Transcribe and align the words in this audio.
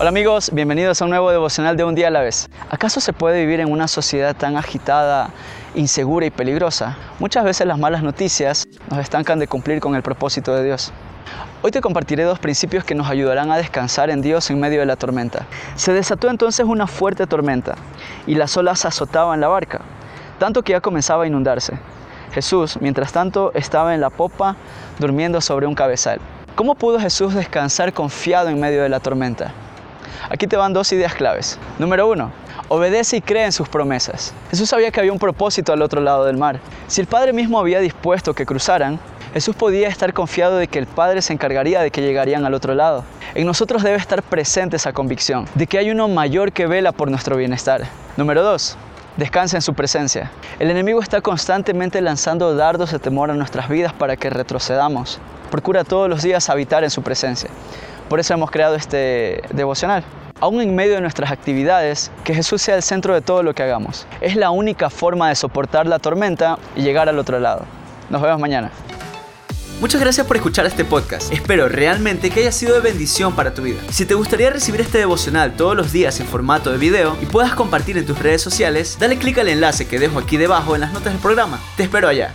Hola 0.00 0.10
amigos, 0.10 0.50
bienvenidos 0.52 1.02
a 1.02 1.06
un 1.06 1.10
nuevo 1.10 1.28
devocional 1.32 1.76
de 1.76 1.82
un 1.82 1.96
día 1.96 2.06
a 2.06 2.12
la 2.12 2.20
vez. 2.20 2.48
¿Acaso 2.70 3.00
se 3.00 3.12
puede 3.12 3.40
vivir 3.40 3.58
en 3.58 3.72
una 3.72 3.88
sociedad 3.88 4.36
tan 4.36 4.56
agitada, 4.56 5.30
insegura 5.74 6.24
y 6.24 6.30
peligrosa? 6.30 6.96
Muchas 7.18 7.42
veces 7.42 7.66
las 7.66 7.80
malas 7.80 8.04
noticias 8.04 8.68
nos 8.88 9.00
estancan 9.00 9.40
de 9.40 9.48
cumplir 9.48 9.80
con 9.80 9.96
el 9.96 10.02
propósito 10.02 10.54
de 10.54 10.62
Dios. 10.62 10.92
Hoy 11.62 11.72
te 11.72 11.80
compartiré 11.80 12.22
dos 12.22 12.38
principios 12.38 12.84
que 12.84 12.94
nos 12.94 13.10
ayudarán 13.10 13.50
a 13.50 13.56
descansar 13.56 14.08
en 14.10 14.22
Dios 14.22 14.48
en 14.50 14.60
medio 14.60 14.78
de 14.78 14.86
la 14.86 14.94
tormenta. 14.94 15.46
Se 15.74 15.92
desató 15.92 16.30
entonces 16.30 16.64
una 16.64 16.86
fuerte 16.86 17.26
tormenta 17.26 17.74
y 18.24 18.36
las 18.36 18.56
olas 18.56 18.84
azotaban 18.84 19.40
la 19.40 19.48
barca, 19.48 19.80
tanto 20.38 20.62
que 20.62 20.74
ya 20.74 20.80
comenzaba 20.80 21.24
a 21.24 21.26
inundarse. 21.26 21.72
Jesús, 22.30 22.78
mientras 22.80 23.10
tanto, 23.10 23.50
estaba 23.52 23.96
en 23.96 24.00
la 24.00 24.10
popa 24.10 24.54
durmiendo 25.00 25.40
sobre 25.40 25.66
un 25.66 25.74
cabezal. 25.74 26.20
¿Cómo 26.54 26.76
pudo 26.76 27.00
Jesús 27.00 27.34
descansar 27.34 27.92
confiado 27.92 28.48
en 28.48 28.60
medio 28.60 28.84
de 28.84 28.90
la 28.90 29.00
tormenta? 29.00 29.52
Aquí 30.30 30.46
te 30.46 30.56
van 30.56 30.72
dos 30.72 30.92
ideas 30.92 31.14
claves. 31.14 31.58
Número 31.78 32.08
uno, 32.08 32.32
obedece 32.68 33.16
y 33.16 33.20
cree 33.20 33.44
en 33.44 33.52
sus 33.52 33.68
promesas. 33.68 34.32
Jesús 34.50 34.68
sabía 34.68 34.90
que 34.90 35.00
había 35.00 35.12
un 35.12 35.18
propósito 35.18 35.72
al 35.72 35.82
otro 35.82 36.00
lado 36.00 36.24
del 36.24 36.36
mar. 36.36 36.60
Si 36.86 37.00
el 37.00 37.06
Padre 37.06 37.32
mismo 37.32 37.58
había 37.58 37.80
dispuesto 37.80 38.34
que 38.34 38.46
cruzaran, 38.46 38.98
Jesús 39.32 39.54
podía 39.54 39.88
estar 39.88 40.12
confiado 40.12 40.56
de 40.56 40.68
que 40.68 40.78
el 40.78 40.86
Padre 40.86 41.22
se 41.22 41.32
encargaría 41.32 41.80
de 41.80 41.90
que 41.90 42.02
llegarían 42.02 42.44
al 42.44 42.54
otro 42.54 42.74
lado. 42.74 43.04
En 43.34 43.46
nosotros 43.46 43.82
debe 43.82 43.96
estar 43.96 44.22
presente 44.22 44.76
esa 44.76 44.92
convicción 44.92 45.46
de 45.54 45.66
que 45.66 45.78
hay 45.78 45.90
uno 45.90 46.08
mayor 46.08 46.52
que 46.52 46.66
vela 46.66 46.92
por 46.92 47.10
nuestro 47.10 47.36
bienestar. 47.36 47.82
Número 48.16 48.42
dos, 48.42 48.76
Descansa 49.18 49.56
en 49.56 49.62
su 49.62 49.74
presencia. 49.74 50.30
El 50.60 50.70
enemigo 50.70 51.02
está 51.02 51.20
constantemente 51.20 52.00
lanzando 52.00 52.54
dardos 52.54 52.92
de 52.92 53.00
temor 53.00 53.32
a 53.32 53.34
nuestras 53.34 53.68
vidas 53.68 53.92
para 53.92 54.16
que 54.16 54.30
retrocedamos. 54.30 55.18
Procura 55.50 55.82
todos 55.82 56.08
los 56.08 56.22
días 56.22 56.48
habitar 56.48 56.84
en 56.84 56.90
su 56.90 57.02
presencia. 57.02 57.50
Por 58.08 58.20
eso 58.20 58.34
hemos 58.34 58.50
creado 58.50 58.74
este 58.74 59.42
devocional. 59.52 60.02
Aún 60.40 60.60
en 60.60 60.74
medio 60.74 60.94
de 60.94 61.00
nuestras 61.00 61.30
actividades, 61.30 62.10
que 62.24 62.34
Jesús 62.34 62.62
sea 62.62 62.76
el 62.76 62.82
centro 62.82 63.12
de 63.12 63.20
todo 63.20 63.42
lo 63.42 63.54
que 63.54 63.62
hagamos. 63.62 64.06
Es 64.20 64.36
la 64.36 64.50
única 64.50 64.88
forma 64.88 65.28
de 65.28 65.34
soportar 65.34 65.86
la 65.86 65.98
tormenta 65.98 66.58
y 66.76 66.82
llegar 66.82 67.08
al 67.08 67.18
otro 67.18 67.40
lado. 67.40 67.64
Nos 68.08 68.22
vemos 68.22 68.40
mañana. 68.40 68.70
Muchas 69.80 70.00
gracias 70.00 70.26
por 70.26 70.36
escuchar 70.36 70.66
este 70.66 70.84
podcast. 70.84 71.32
Espero 71.32 71.68
realmente 71.68 72.30
que 72.30 72.40
haya 72.40 72.50
sido 72.50 72.74
de 72.74 72.80
bendición 72.80 73.36
para 73.36 73.54
tu 73.54 73.62
vida. 73.62 73.80
Si 73.90 74.06
te 74.06 74.14
gustaría 74.14 74.50
recibir 74.50 74.80
este 74.80 74.98
devocional 74.98 75.54
todos 75.54 75.76
los 75.76 75.92
días 75.92 76.18
en 76.18 76.26
formato 76.26 76.72
de 76.72 76.78
video 76.78 77.16
y 77.22 77.26
puedas 77.26 77.54
compartir 77.54 77.96
en 77.96 78.04
tus 78.04 78.18
redes 78.18 78.42
sociales, 78.42 78.96
dale 78.98 79.18
clic 79.18 79.38
al 79.38 79.48
enlace 79.48 79.86
que 79.86 80.00
dejo 80.00 80.18
aquí 80.18 80.36
debajo 80.36 80.74
en 80.74 80.80
las 80.80 80.92
notas 80.92 81.12
del 81.12 81.22
programa. 81.22 81.60
Te 81.76 81.84
espero 81.84 82.08
allá. 82.08 82.34